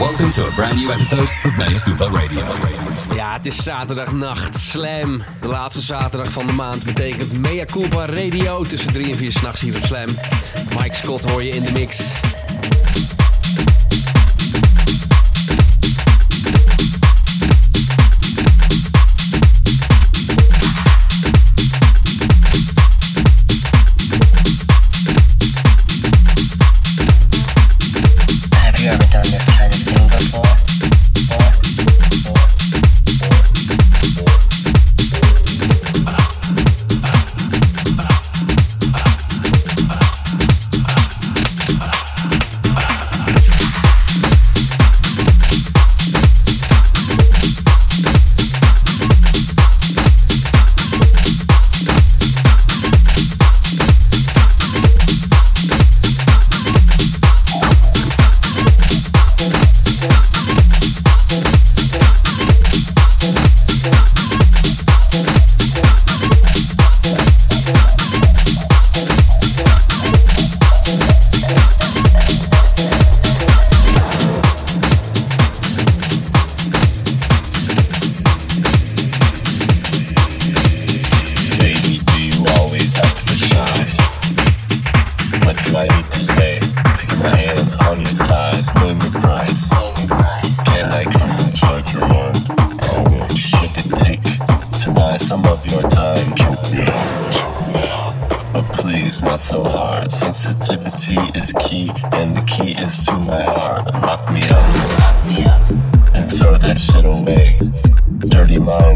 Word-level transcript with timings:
Welcome 0.00 0.30
to 0.30 0.46
a 0.46 0.52
brand 0.56 0.78
new 0.78 0.90
episode 0.90 1.30
of 1.44 1.56
Mea 1.56 1.80
Culpa 1.80 2.06
Radio. 2.06 2.44
Ja, 3.14 3.32
het 3.32 3.46
is 3.46 3.62
zaterdagnacht. 3.62 4.58
Slam. 4.58 5.22
De 5.40 5.48
laatste 5.48 5.82
zaterdag 5.82 6.32
van 6.32 6.46
de 6.46 6.52
maand 6.52 6.84
betekent 6.84 7.32
Mea 7.32 7.64
Koopa 7.64 8.06
Radio 8.06 8.62
tussen 8.62 8.92
3 8.92 9.10
en 9.10 9.16
4 9.16 9.32
s'nachts 9.32 9.60
hier 9.60 9.76
op 9.76 9.82
Slam. 9.82 10.08
Mike 10.78 10.94
Scott 10.94 11.24
hoor 11.24 11.42
je 11.42 11.50
in 11.50 11.62
de 11.62 11.72
mix. 11.72 12.02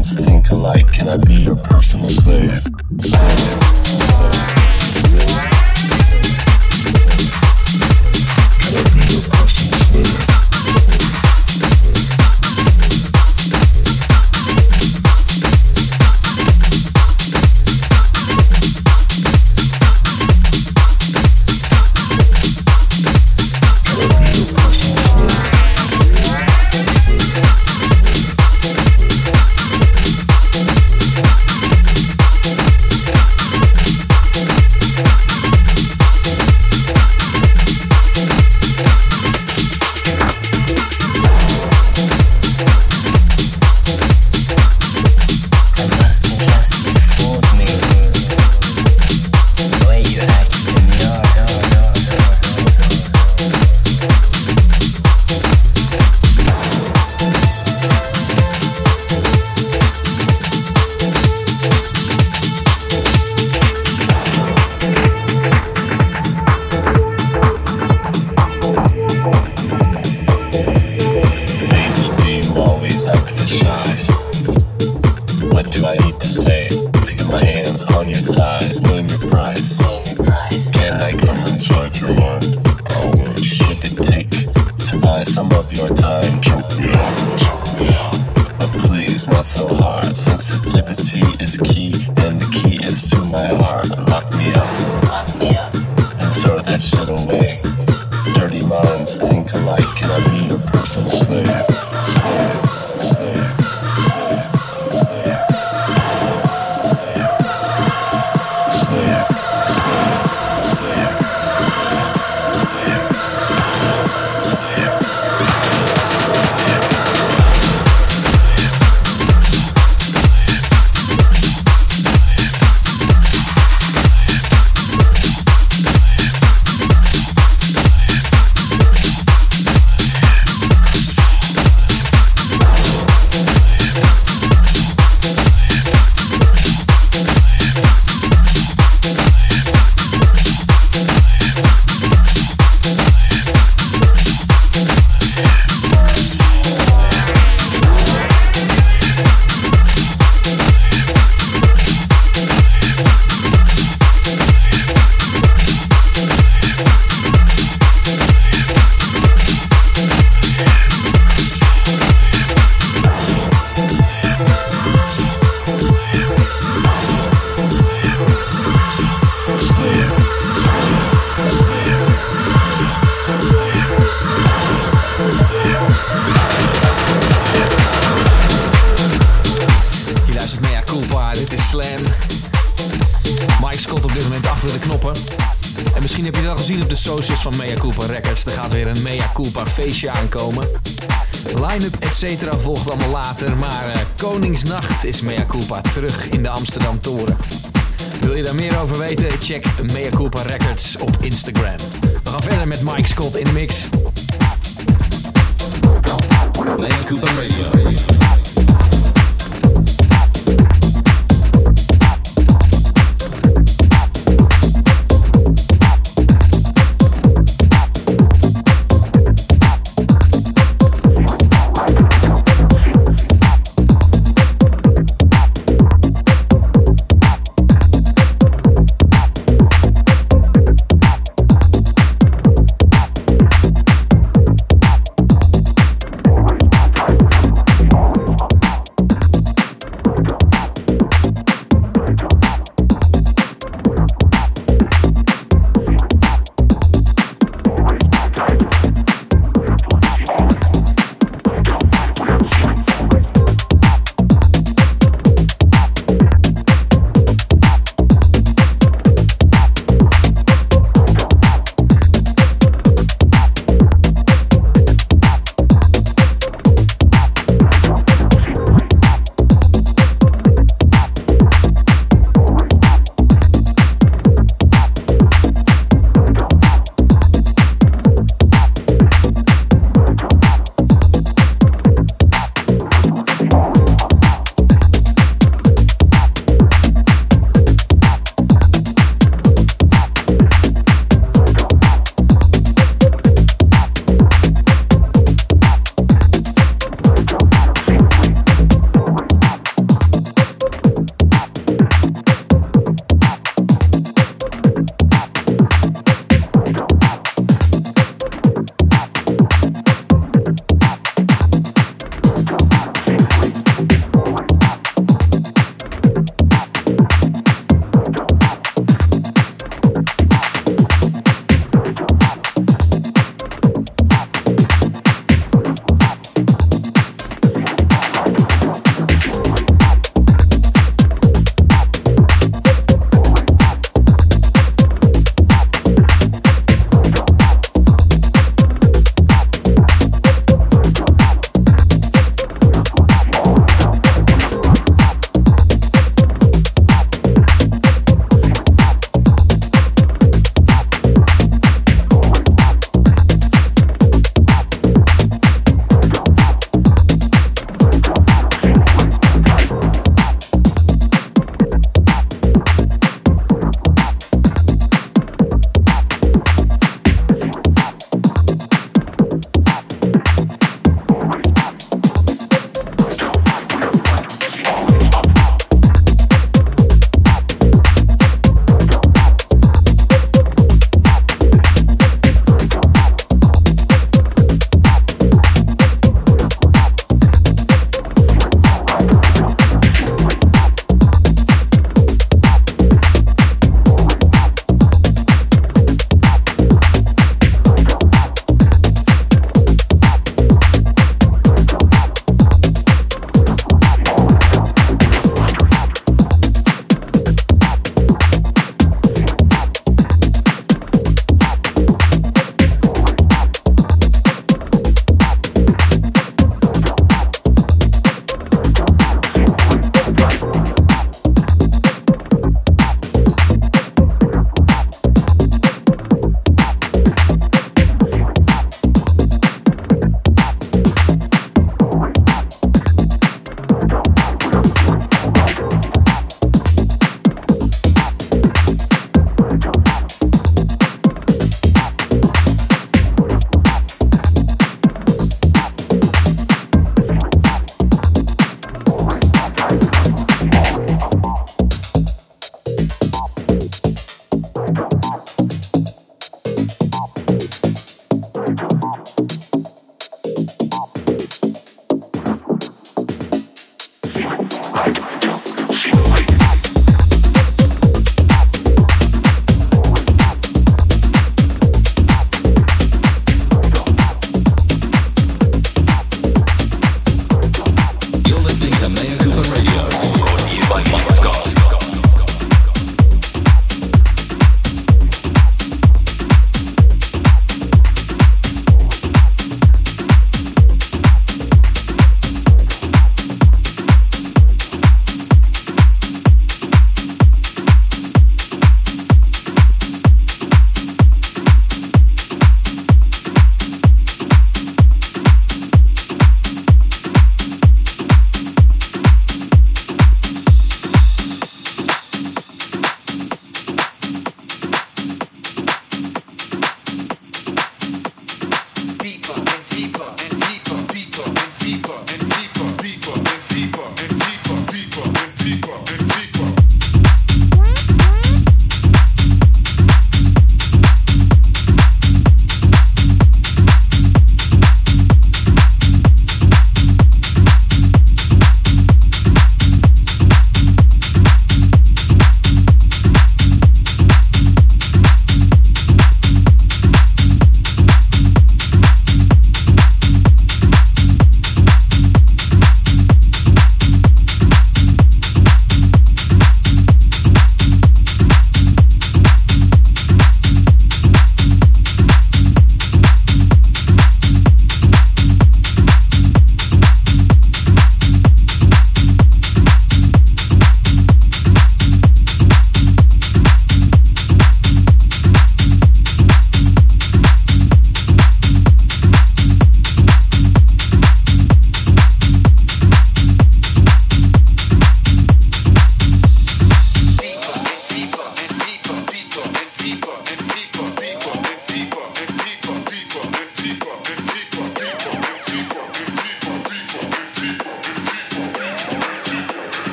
minds 0.00 0.14
think 0.14 0.50
alike. 0.50 0.92
Can 0.92 1.08
I 1.08 1.16
be 1.18 1.34
your 1.34 1.56
personal 1.56 2.08
slave? 2.08 3.69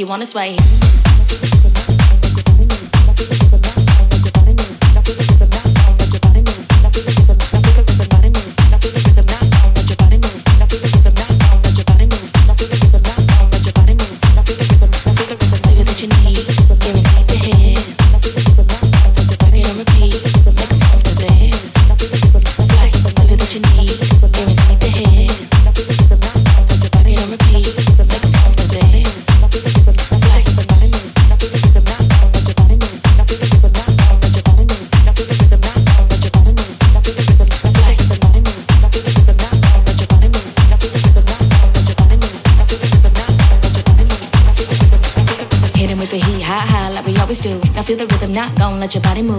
you 0.00 0.06
wanna 0.06 0.24
sway. 0.24 0.56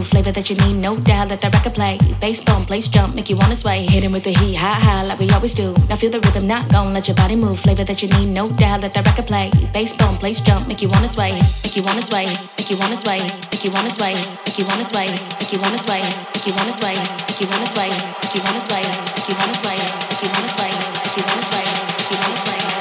cool 0.02 0.10
flavor 0.10 0.32
that 0.32 0.50
you 0.50 0.56
need, 0.56 0.76
no 0.82 0.98
doubt. 0.98 1.30
Let 1.30 1.42
that 1.42 1.54
record 1.54 1.74
play. 1.74 1.98
Bass 2.20 2.42
bump, 2.42 2.68
place 2.68 2.88
jump, 2.88 3.14
make 3.14 3.30
you 3.30 3.36
wanna 3.36 3.56
sway. 3.56 3.86
Hitting 3.86 4.12
with 4.12 4.24
the 4.24 4.34
heat, 4.34 4.56
high, 4.56 4.80
high, 4.88 5.04
like 5.04 5.20
we 5.20 5.30
always 5.30 5.54
do. 5.54 5.74
Now 5.90 5.96
feel 5.96 6.10
the 6.10 6.20
rhythm, 6.20 6.48
not 6.48 6.72
gon' 6.72 6.94
let 6.94 7.08
your 7.08 7.16
body 7.16 7.36
move. 7.36 7.60
Flavor 7.60 7.84
that 7.84 8.02
you 8.02 8.10
need, 8.10 8.28
no 8.34 8.50
doubt. 8.50 8.82
Let 8.82 8.94
that 8.96 9.06
record 9.06 9.28
play. 9.28 9.52
Bass 9.74 9.94
bump, 9.94 10.20
place 10.20 10.40
jump, 10.40 10.68
make 10.68 10.82
you 10.82 10.90
wanna 10.90 11.08
sway. 11.08 11.34
Make 11.64 11.76
you 11.76 11.84
wanna 11.84 12.02
sway. 12.02 12.26
Make 12.58 12.70
you 12.72 12.78
wanna 12.78 12.98
sway. 12.98 13.20
Make 13.52 13.64
you 13.64 13.72
wanna 13.72 13.90
sway. 13.90 14.14
Make 14.46 14.58
you 14.58 14.66
wanna 14.66 14.84
sway. 14.84 15.06
Make 15.40 15.54
you 15.54 15.60
wanna 15.62 15.78
sway. 15.78 16.02
Make 16.34 16.48
you 16.48 16.54
wanna 16.56 16.74
sway. 16.74 16.92
Make 17.22 17.42
you 17.42 17.50
wanna 17.50 17.68
sway. 17.68 17.90
Make 18.22 18.34
you 18.34 18.42
wanna 18.42 18.62
sway. 18.62 18.82
Make 19.14 19.30
you 19.30 19.36
wanna 19.38 19.54
sway. 19.62 19.78
Make 20.10 20.24
you 20.24 20.30
wanna 20.34 20.50
sway. 20.50 20.72
Make 21.06 21.18
you 21.18 21.24
wanna 21.30 21.44
sway. 21.44 21.66
Make 21.98 22.12
you 22.12 22.18
wanna 22.18 22.38
sway. 22.38 22.81